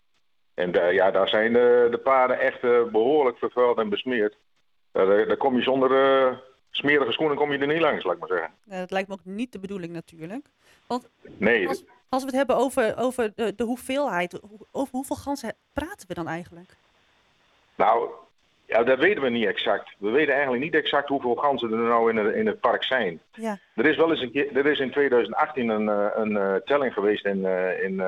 En 0.54 0.72
ja, 0.94 1.12
daar 1.12 1.28
zijn 1.30 1.54
de, 1.54 1.88
de 1.92 1.98
paden 1.98 2.40
echt 2.40 2.62
behoorlijk 2.92 3.38
vervuild 3.38 3.78
en 3.78 3.90
besmeerd. 3.90 4.36
Daar, 4.92 5.28
daar 5.28 5.38
kom 5.38 5.56
je 5.56 5.62
zonder 5.62 5.90
smerige 6.76 7.12
schoenen 7.12 7.38
kom 7.38 7.52
je 7.52 7.58
er 7.58 7.68
niet 7.68 7.82
langs, 7.82 8.04
laat 8.04 8.14
ik 8.14 8.20
maar 8.20 8.30
zeggen. 8.30 8.52
Dat 8.66 8.92
lijkt 8.92 9.08
me 9.08 9.14
ook 9.14 9.26
niet 9.26 9.52
de 9.52 9.60
bedoeling 9.60 9.94
natuurlijk. 9.94 10.46
Want 10.88 11.10
nee, 11.38 11.68
als, 11.68 11.84
als 12.14 12.24
we 12.24 12.30
het 12.30 12.38
hebben 12.38 12.56
over, 12.56 12.98
over 12.98 13.32
de, 13.36 13.56
de 13.56 13.64
hoeveelheid, 13.64 14.42
over 14.72 14.92
hoeveel 14.92 15.16
ganzen 15.16 15.56
praten 15.74 16.08
we 16.08 16.14
dan 16.14 16.28
eigenlijk? 16.28 16.76
Nou, 17.76 18.10
ja, 18.66 18.84
dat 18.84 19.00
weten 19.00 19.24
we 19.24 19.30
niet 19.30 19.48
exact. 19.48 19.96
We 19.98 20.10
weten 20.10 20.34
eigenlijk 20.34 20.64
niet 20.64 20.76
exact 20.76 21.10
hoeveel 21.10 21.36
ganzen 21.36 21.72
er 21.72 21.78
nou 21.78 22.10
in 22.10 22.18
het, 22.18 22.36
in 22.36 22.48
het 22.48 22.60
park 22.60 22.84
zijn. 22.84 23.22
Ja. 23.32 23.60
Er 23.76 23.86
is 23.86 23.98
wel 23.98 24.12
eens 24.12 24.22
een 24.22 24.32
keer, 24.32 24.58
er 24.58 24.66
is 24.66 24.80
in 24.80 24.92
2018 24.92 25.70
een, 25.70 25.88
een, 25.88 26.36
een 26.36 26.62
telling 26.66 26.94
geweest 26.94 27.26
in, 27.26 27.46
in, 27.84 28.04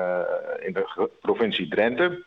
in 0.60 0.72
de 0.72 1.10
provincie 1.20 1.68
Drenthe. 1.68 2.24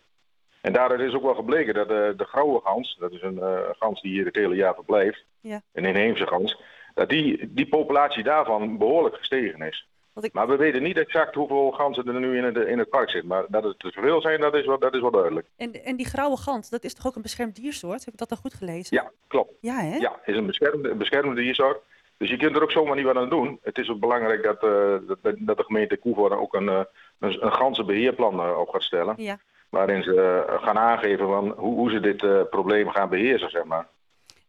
En 0.61 0.73
daaruit 0.73 1.01
is 1.01 1.13
ook 1.13 1.23
wel 1.23 1.35
gebleken 1.35 1.73
dat 1.73 1.87
de, 1.87 2.13
de 2.17 2.25
grauwe 2.25 2.61
gans, 2.63 2.97
dat 2.99 3.11
is 3.11 3.21
een 3.21 3.37
uh, 3.37 3.59
gans 3.79 4.01
die 4.01 4.11
hier 4.11 4.25
het 4.25 4.35
hele 4.35 4.55
jaar 4.55 4.73
verblijft, 4.73 5.23
ja. 5.41 5.61
een 5.73 5.85
inheemse 5.85 6.27
gans, 6.27 6.61
dat 6.93 7.09
die, 7.09 7.53
die 7.53 7.67
populatie 7.67 8.23
daarvan 8.23 8.77
behoorlijk 8.77 9.15
gestegen 9.15 9.61
is. 9.61 9.87
Ik... 10.23 10.33
Maar 10.33 10.47
we 10.47 10.55
weten 10.55 10.83
niet 10.83 10.97
exact 10.97 11.35
hoeveel 11.35 11.71
ganzen 11.71 12.07
er 12.07 12.19
nu 12.19 12.37
in 12.37 12.43
het, 12.43 12.67
in 12.67 12.79
het 12.79 12.89
park 12.89 13.09
zitten. 13.09 13.29
Maar 13.29 13.45
dat 13.47 13.63
het 13.63 13.79
te 13.79 13.91
veel 13.91 14.21
zijn, 14.21 14.41
dat 14.41 14.53
is 14.53 14.65
wel, 14.65 14.79
dat 14.79 14.93
is 14.93 15.01
wel 15.01 15.11
duidelijk. 15.11 15.47
En, 15.57 15.83
en 15.83 15.95
die 15.95 16.05
grauwe 16.05 16.37
gans, 16.37 16.69
dat 16.69 16.83
is 16.83 16.93
toch 16.93 17.07
ook 17.07 17.15
een 17.15 17.21
beschermd 17.21 17.55
diersoort? 17.55 18.05
Heb 18.05 18.13
ik 18.13 18.19
dat 18.19 18.29
dan 18.29 18.37
goed 18.37 18.53
gelezen? 18.53 18.97
Ja, 18.97 19.11
klopt. 19.27 19.53
Ja, 19.61 19.79
hè? 19.79 19.95
Ja, 19.95 20.19
is 20.25 20.37
een 20.37 20.45
beschermde, 20.45 20.95
beschermde 20.95 21.41
diersoort. 21.41 21.79
Dus 22.17 22.29
je 22.29 22.37
kunt 22.37 22.55
er 22.55 22.63
ook 22.63 22.71
zomaar 22.71 22.95
niet 22.95 23.05
wat 23.05 23.15
aan 23.15 23.29
doen. 23.29 23.59
Het 23.61 23.77
is 23.77 23.89
ook 23.89 23.99
belangrijk 23.99 24.43
dat, 24.43 24.63
uh, 24.63 25.07
dat, 25.07 25.35
dat, 25.37 25.57
de 25.57 25.63
gemeente 25.63 25.97
Koevoorde 25.97 26.35
ook 26.35 26.53
een, 26.53 26.63
uh, 26.63 26.81
een, 27.19 27.45
een 27.45 27.53
ganzenbeheerplan 27.53 28.55
op 28.55 28.69
gaat 28.69 28.83
stellen. 28.83 29.13
Ja 29.17 29.39
waarin 29.69 30.03
ze 30.03 30.13
uh, 30.13 30.63
gaan 30.63 30.77
aangeven 30.77 31.27
van 31.27 31.53
hoe, 31.57 31.75
hoe 31.75 31.89
ze 31.91 31.99
dit 31.99 32.49
probleem 32.49 32.89
gaan 32.89 33.09
beheersen, 33.09 33.49
zeg 33.49 33.63
maar. 33.63 33.87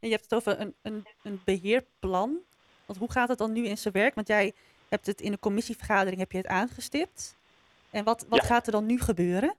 En 0.00 0.08
je 0.08 0.14
hebt 0.14 0.22
het 0.22 0.34
over 0.34 0.60
een, 0.60 0.74
een, 0.82 1.06
een 1.22 1.40
beheerplan. 1.44 2.38
Want 2.86 2.98
hoe 2.98 3.10
gaat 3.10 3.28
het 3.28 3.38
dan 3.38 3.52
nu 3.52 3.66
in 3.66 3.78
zijn 3.78 3.94
werk? 3.94 4.14
Want 4.14 4.28
jij 4.28 4.52
hebt 4.90 5.06
het 5.06 5.20
in 5.20 5.30
de 5.30 5.38
commissievergadering 5.38 6.18
heb 6.20 6.32
je 6.32 6.38
het 6.38 6.46
aangestipt. 6.46 7.36
En 7.90 8.04
wat, 8.04 8.26
wat 8.28 8.40
ja. 8.40 8.46
gaat 8.46 8.66
er 8.66 8.72
dan 8.72 8.86
nu 8.86 9.00
gebeuren? 9.00 9.54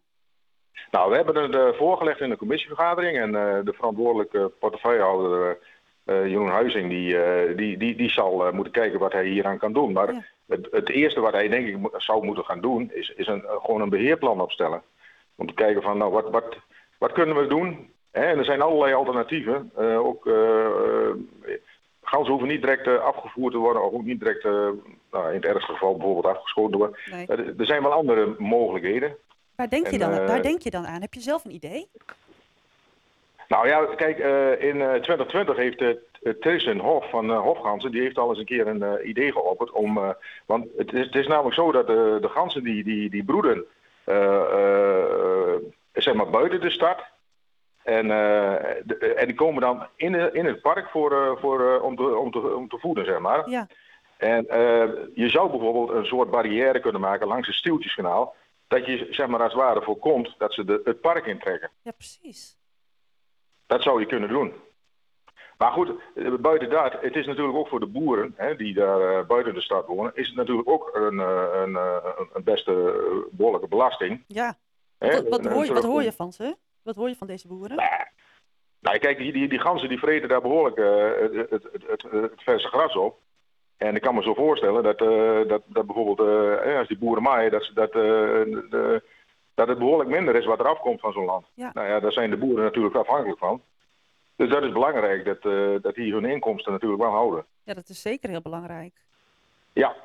Nou, 0.92 1.10
we 1.10 1.16
hebben 1.16 1.36
het 1.36 1.56
uh, 1.56 1.78
voorgelegd 1.78 2.20
in 2.20 2.30
de 2.30 2.38
commissievergadering. 2.38 3.18
En 3.18 3.32
de 3.66 3.74
verantwoordelijke 3.74 4.52
portefeuillehouder, 4.60 5.58
Jeroen 6.06 6.50
Huizing, 6.50 6.90
die, 6.90 7.18
die, 7.56 7.78
die, 7.78 7.96
die 7.96 8.10
zal 8.10 8.52
moeten 8.52 8.74
kijken 8.74 9.00
wat 9.00 9.12
hij 9.14 9.26
hieraan 9.26 9.58
kan 9.58 9.74
doen. 9.74 9.92
Maar 9.92 10.14
Ja. 10.14 10.24
het, 10.48 10.68
het 10.72 10.90
eerste 10.90 11.20
wat 11.20 11.34
hij 11.34 11.48
denk 11.48 11.68
ik 11.68 11.78
zou 12.02 12.26
moeten 12.26 12.46
gaan 12.46 12.62
doen, 12.62 12.92
is, 12.94 13.10
is 13.10 13.28
een, 13.28 13.44
gewoon 13.48 13.82
een 13.82 13.90
beheerplan 13.90 14.42
opstellen. 14.42 14.82
Om 15.36 15.48
te 15.48 15.54
kijken 15.54 15.82
van, 15.82 15.98
nou, 15.98 16.12
wat, 16.12 16.30
wat, 16.30 16.58
wat 16.98 17.12
kunnen 17.12 17.36
we 17.36 17.48
doen? 17.48 17.90
Hè, 18.12 18.22
en 18.26 18.38
er 18.38 18.46
zijn 18.46 18.62
allerlei 18.62 18.94
alternatieven. 18.94 19.72
Eh, 19.76 20.06
ook 20.06 20.28
eh, 20.28 20.66
eh, 20.66 21.16
ganzen 22.04 22.32
hoeven 22.32 22.50
niet 22.50 22.62
direct 22.62 22.88
eh, 22.88 22.96
afgevoerd 23.04 23.54
te 23.54 23.60
worden, 23.60 23.84
of 23.84 23.94
ook 23.94 24.04
niet 24.04 24.20
direct, 24.20 24.46
eh, 24.46 24.68
nou, 25.12 25.28
in 25.30 25.36
het 25.36 25.46
ergste 25.46 25.72
geval 25.72 25.96
bijvoorbeeld 25.98 26.36
afgeschoten 26.36 26.72
te 26.72 26.78
worden. 26.78 26.98
Nee. 27.12 27.28
Eh, 27.28 27.60
er- 27.60 27.66
zijn 27.66 27.82
wel 27.84 27.92
andere 27.92 28.36
mogelijkheden. 28.38 29.16
Waar 29.56 29.70
denk, 29.70 29.88
je 29.88 29.98
dan, 29.98 30.12
eh, 30.12 30.28
waar 30.28 30.42
denk 30.42 30.62
je 30.62 30.70
dan 30.70 30.86
aan? 30.88 31.02
Heb 31.02 31.14
je 31.14 31.20
zelf 31.22 31.46
een 31.46 31.54
idee? 31.54 31.88
Nou 33.48 33.68
ja, 33.68 33.86
kijk, 33.96 34.20
eh, 34.20 34.64
in 34.70 34.82
eh, 34.82 34.88
2020 34.94 35.56
heeft 35.58 35.80
het 35.80 36.00
het 36.24 36.42
Thyssen 36.42 36.80
Hof 36.80 37.10
van 37.10 37.30
Hofgansen, 37.32 37.92
die 37.92 38.02
heeft 38.02 38.18
al 38.18 38.30
eens 38.30 38.38
een 38.40 38.46
keer 38.46 38.68
een 38.68 38.84
eh, 38.84 39.08
idee 39.08 39.32
geopperd 39.32 39.72
om, 39.72 39.98
eh, 39.98 40.10
want 40.46 40.68
het 40.78 40.94
is, 40.94 41.06
het 41.06 41.16
is 41.16 41.28
namelijk 41.28 41.56
zo 41.56 41.72
dat 41.72 41.88
de, 41.88 42.18
de 42.22 42.30
ganzen 42.30 42.64
die, 42.64 42.84
die, 42.84 43.10
die 43.10 43.24
broeden, 43.24 43.66
eh, 44.04 44.42
eh, 44.42 45.56
zeg 45.94 46.14
maar 46.14 46.30
buiten 46.30 46.62
de 46.62 46.70
stad, 46.70 47.00
en, 47.84 48.12
eh, 48.12 48.56
de- 48.84 49.14
en 49.18 49.28
die 49.28 49.36
komen 49.36 49.62
dan 49.62 49.86
in, 49.96 50.12
de- 50.12 50.30
in 50.34 50.46
het 50.46 50.62
park 50.62 50.90
voor, 50.90 51.12
eh, 51.12 51.32
voor, 51.42 51.74
eh, 51.74 51.84
om, 51.84 51.96
te, 51.96 52.18
om, 52.18 52.32
te, 52.32 52.56
om 52.56 52.68
te 52.70 52.78
voeden, 52.80 53.06
zeg 53.06 53.20
maar. 53.20 53.50
Ja, 53.50 53.68
En 54.22 54.48
eh, 54.48 54.90
je 55.14 55.30
zou 55.30 55.50
bijvoorbeeld 55.50 55.90
een 55.90 56.06
soort 56.06 56.30
barrière 56.32 56.80
kunnen 56.80 57.02
maken 57.02 57.28
langs 57.28 57.48
het 57.48 57.56
Stieltjeskanaal, 57.56 58.36
dat 58.68 58.86
je 58.86 59.08
zeg 59.10 59.28
maar 59.28 59.42
als 59.42 59.54
het 59.54 59.62
ware 59.62 59.82
voorkomt 59.82 60.36
dat 60.38 60.54
ze 60.54 60.66
de, 60.66 60.82
het 60.84 61.02
park 61.02 61.26
intrekken. 61.26 61.70
ja 61.82 61.92
precies. 61.92 62.58
Dat 63.68 63.82
zou 63.82 64.00
je 64.00 64.06
kunnen 64.06 64.30
doen. 64.30 64.54
Maar 65.58 65.72
goed, 65.72 65.92
eh, 66.16 66.34
buiten 66.34 66.70
dat, 66.70 67.02
het 67.02 67.16
is 67.16 67.26
natuurlijk 67.26 67.58
ook 67.58 67.68
voor 67.68 67.80
de 67.80 67.86
boeren 67.86 68.34
hè, 68.36 68.56
die 68.56 68.74
daar 68.74 69.02
eh, 69.02 69.28
buiten 69.28 69.54
de 69.54 69.62
stad 69.62 69.86
wonen, 69.86 70.16
is 70.16 70.28
het 70.28 70.36
natuurlijk 70.36 70.70
ook 70.70 70.90
een, 70.94 71.18
een, 71.18 71.76
een, 72.34 72.44
beste 72.44 72.72
eh, 72.72 73.38
behoorlijke 73.38 73.68
belasting. 73.68 74.24
Ja. 74.28 74.58
hè. 74.98 75.10
Wat, 75.10 75.30
wat, 75.30 75.46
hoor, 75.46 75.66
je, 75.66 75.74
wat 75.74 75.84
hoor 75.84 76.04
je 76.04 76.12
van 76.12 76.32
ze? 76.32 76.56
Wat 76.84 76.96
hoor 76.96 77.10
je 77.10 77.16
van 77.16 77.28
deze 77.28 77.48
boeren? 77.48 77.76
Nou, 78.80 78.98
kijk, 78.98 79.18
die, 79.18 79.32
die, 79.32 79.50
die 79.50 79.60
ganzen 79.60 79.90
die 79.90 80.00
vreten 80.00 80.30
daar 80.30 80.42
behoorlijk 80.42 80.78
eh, 80.78 81.50
het, 81.50 81.64
het, 81.64 82.04
het 82.12 82.42
verse 82.44 82.68
gras 82.68 82.96
op. 82.96 83.20
En 83.88 83.96
ik 83.96 84.02
kan 84.02 84.16
me 84.16 84.22
zo 84.22 84.34
voorstellen 84.34 84.84
dat, 84.84 85.02
eh, 85.02 85.48
dat, 85.48 85.62
dat 85.66 85.86
bijvoorbeeld 85.86 86.20
eh, 86.64 86.78
als 86.78 86.88
die 86.88 86.98
boeren 86.98 87.24
maaien, 87.24 87.52
dat, 87.52 87.72
dat, 87.74 87.90
eh, 87.90 88.02
de, 88.70 89.04
dat 89.54 89.68
het 89.68 89.78
behoorlijk 89.78 90.10
minder 90.10 90.36
is 90.36 90.46
wat 90.46 90.60
er 90.60 90.68
afkomt 90.68 91.00
van 91.00 91.12
zo'n 91.12 91.26
land. 91.26 91.46
Ja. 91.54 91.72
Nou 91.74 91.88
ja, 91.88 92.00
daar 92.00 92.12
zijn 92.12 92.30
de 92.30 92.38
boeren 92.38 92.64
natuurlijk 92.64 92.96
afhankelijk 92.96 93.40
van. 93.40 93.62
Dus 94.36 94.50
dat 94.50 94.64
is 94.64 94.72
belangrijk, 94.72 95.26
dat, 95.26 95.46
eh, 95.46 95.82
dat 95.82 95.96
die 95.96 96.14
hun 96.14 96.26
inkomsten 96.26 96.72
natuurlijk 96.72 97.02
wel 97.02 97.12
houden. 97.12 97.46
Ja, 97.64 97.74
dat 97.74 97.90
is 97.90 98.02
zeker 98.02 98.30
heel 98.30 98.42
belangrijk. 98.42 98.94
Ja, 99.74 99.96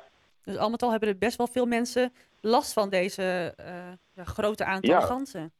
Dus 0.43 0.57
al 0.57 0.69
met 0.69 0.81
al 0.83 0.91
hebben 0.91 1.09
er 1.09 1.17
best 1.17 1.37
wel 1.37 1.47
veel 1.47 1.65
mensen 1.65 2.13
last 2.41 2.73
van 2.73 2.89
deze 2.89 3.53
eh, 3.57 3.65
ja, 4.13 4.23
grote 4.23 4.65
aantal 4.65 4.93
Ja. 4.93 4.99
ganzen. 5.01 5.51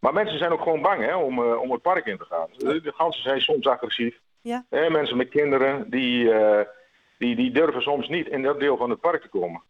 maar 0.00 0.12
mensen 0.12 0.38
zijn 0.38 0.52
ook 0.52 0.62
gewoon 0.62 0.82
bang 0.82 1.04
hè, 1.04 1.16
om, 1.16 1.38
eh, 1.38 1.60
om 1.60 1.72
het 1.72 1.82
park 1.82 2.06
in 2.06 2.18
te 2.18 2.24
gaan. 2.24 2.48
De, 2.56 2.92
ganzen 2.94 3.22
zijn 3.22 3.40
soms 3.40 3.66
agressief. 3.66 4.20
Ja. 4.40 4.64
Mensen 4.70 5.16
met 5.16 5.28
kinderen, 5.28 5.90
die, 5.90 6.32
eh, 6.32 6.66
die, 7.20 7.36
die 7.36 7.50
durven 7.50 7.82
soms 7.82 8.08
niet 8.08 8.28
in 8.28 8.42
dat 8.42 8.60
deel 8.60 8.76
van 8.76 8.90
het 8.90 9.00
park 9.00 9.22
te 9.22 9.28
komen. 9.28 9.62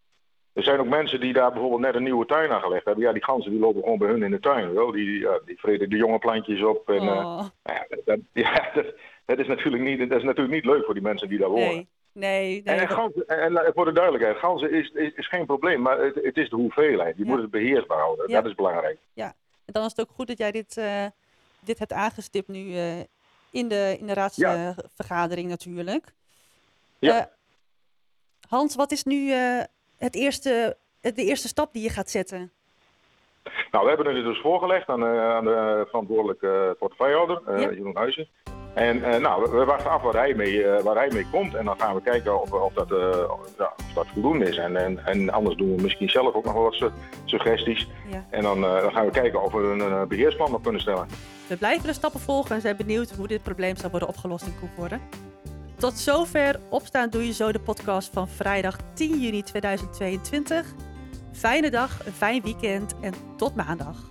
Er 0.52 0.62
zijn 0.62 0.80
ook 0.80 0.86
mensen 0.86 1.20
die 1.20 1.32
daar 1.32 1.50
bijvoorbeeld 1.52 1.80
net 1.80 1.94
een 1.94 2.02
nieuwe 2.02 2.26
tuin 2.26 2.50
aangelegd 2.50 2.84
hebben. 2.84 3.04
Ja, 3.04 3.12
die 3.12 3.24
ganzen 3.24 3.50
die 3.50 3.60
lopen 3.60 3.82
gewoon 3.82 3.98
bij 3.98 4.08
hun 4.08 4.22
in 4.22 4.30
de 4.30 4.40
tuin. 4.40 4.74
Wel. 4.74 4.90
Die, 4.92 5.20
ja, 5.20 5.40
die 5.44 5.58
vreten 5.58 5.90
de 5.90 5.96
jonge 5.96 6.18
plantjes 6.18 6.62
op. 6.62 6.88
En, 6.88 6.94
eh, 6.96 7.02
Oh, 7.02 7.24
nou 7.36 7.48
ja, 7.62 7.86
dat, 8.04 8.18
ja, 8.32 8.70
dat, 8.74 8.86
dat 9.24 9.38
is 9.38 9.46
natuurlijk 9.46 9.82
niet, 9.82 9.98
dat 10.08 10.18
is 10.18 10.24
natuurlijk 10.24 10.54
niet 10.54 10.64
leuk 10.64 10.84
voor 10.84 10.94
die 10.94 11.02
mensen 11.02 11.28
die 11.28 11.38
daar 11.38 11.48
wonen. 11.48 11.68
nee, 11.68 11.88
nee, 12.12 12.62
nee. 12.64 12.74
En, 12.76 12.88
ganzen, 12.88 13.26
en, 13.26 13.72
voor 13.74 13.84
de 13.84 13.92
duidelijkheid, 13.92 14.36
ganzen 14.36 14.70
is, 14.72 14.90
is, 14.90 15.12
is 15.14 15.28
geen 15.28 15.46
probleem, 15.46 15.80
maar 15.82 15.98
het, 15.98 16.14
het 16.14 16.36
is 16.36 16.48
de 16.50 16.56
hoeveelheid. 16.56 17.16
Je 17.16 17.24
Ja. 17.24 17.30
moet 17.30 17.40
het 17.40 17.50
beheersbaar 17.50 17.98
houden. 17.98 18.28
Ja. 18.28 18.40
Dat 18.40 18.50
is 18.50 18.56
belangrijk. 18.56 18.98
En 19.14 19.76
dan 19.78 19.84
is 19.84 19.90
het 19.96 20.00
ook 20.08 20.14
goed 20.14 20.26
dat 20.26 20.38
jij 20.38 20.50
dit, 20.50 20.76
eh, 20.76 21.06
dit 21.60 21.78
hebt 21.78 21.92
aangestipt 21.92 22.48
nu 22.48 22.74
eh, 22.76 22.98
in 23.50 23.68
de, 23.68 23.96
in 24.00 24.06
de 24.06 24.12
Ja. 24.12 24.14
raadsvergadering 24.14 25.48
natuurlijk. 25.48 26.12
Ja. 26.98 27.30
Hans, 28.50 28.76
wat 28.76 28.92
is 28.92 29.04
nu 29.04 29.32
eh, 29.32 29.60
het 29.98 30.14
eerste, 30.14 30.76
de 31.00 31.12
eerste 31.24 31.48
stap 31.48 31.72
die 31.72 31.82
je 31.82 31.88
gaat 31.90 32.10
zetten? 32.10 32.52
Nou, 33.70 33.84
we 33.84 33.92
hebben 33.94 34.14
het 34.16 34.24
dus 34.24 34.40
voorgelegd 34.40 34.88
aan, 34.88 35.02
eh, 35.02 35.30
aan 35.34 35.44
de 35.44 35.84
verantwoordelijke 35.88 36.76
portefeuillehouder, 36.78 37.42
eh 37.46 37.60
Ja. 37.62 37.70
Jeroen 37.70 37.96
Huizen. 37.96 38.28
En 38.74 39.22
nou, 39.22 39.50
we, 39.50 39.64
wachten 39.64 39.90
af 39.90 40.02
waar 40.02 40.14
hij, 40.14 40.34
mee, 40.34 40.66
waar 40.66 40.94
hij 40.96 41.10
mee 41.12 41.26
komt. 41.30 41.54
En 41.54 41.64
dan 41.64 41.80
gaan 41.80 41.94
we 41.94 42.02
kijken 42.02 42.40
of, 42.42 42.52
of, 42.52 42.72
dat, 42.72 42.88
ja, 43.58 43.72
of 43.76 43.92
dat 43.94 44.06
voldoende 44.12 44.44
is. 44.48 44.56
En, 44.56 44.76
en, 44.76 45.06
en 45.06 45.30
anders 45.30 45.56
doen 45.56 45.76
we 45.76 45.82
misschien 45.82 46.08
zelf 46.08 46.34
ook 46.34 46.44
nog 46.44 46.52
wel 46.52 46.62
wat 46.62 46.74
su- 46.74 46.90
suggesties. 47.24 47.88
Ja. 48.10 48.26
En 48.30 48.42
dan, 48.42 48.60
dan 48.60 48.92
gaan 48.92 49.04
we 49.04 49.10
kijken 49.10 49.42
of 49.42 49.52
we 49.52 49.58
een, 49.58 49.80
eh, 49.80 50.02
beheersplan 50.02 50.54
op 50.54 50.62
kunnen 50.62 50.80
stellen. 50.80 51.06
We 51.48 51.56
blijven 51.56 51.86
de 51.86 51.92
stappen 51.92 52.20
volgen 52.20 52.54
en 52.54 52.60
zijn 52.60 52.76
benieuwd 52.76 53.10
hoe 53.10 53.26
dit 53.26 53.42
probleem 53.42 53.76
zal 53.76 53.90
worden 53.90 54.08
opgelost 54.08 54.46
in 54.46 54.58
Koevoorde. 54.60 54.98
Tot 55.80 55.98
zover 55.98 56.60
Opstaan 56.70 57.10
Doe 57.10 57.26
Je 57.26 57.32
Zo, 57.32 57.52
de 57.52 57.60
podcast 57.60 58.10
van 58.12 58.28
vrijdag 58.28 58.76
10 58.94 59.20
juni 59.20 59.42
2022. 59.42 60.74
Fijne 61.32 61.70
dag, 61.70 62.06
een 62.06 62.12
fijn 62.12 62.42
weekend 62.42 62.94
en 63.00 63.14
tot 63.36 63.54
maandag. 63.54 64.08